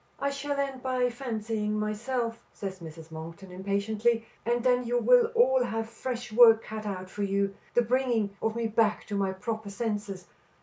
[0.19, 3.11] "I shall end by fancying myself," says Mrs.
[3.11, 7.83] Monkton, impatiently, "and then you will all have fresh work cut out for you; the
[7.83, 10.25] bringing of me back to my proper senses.